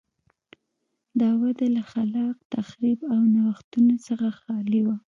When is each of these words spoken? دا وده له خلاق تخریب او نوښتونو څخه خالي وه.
دا 1.19 1.29
وده 1.41 1.67
له 1.75 1.83
خلاق 1.91 2.35
تخریب 2.55 2.99
او 3.13 3.19
نوښتونو 3.35 3.95
څخه 4.07 4.27
خالي 4.39 4.81
وه. 4.85 4.95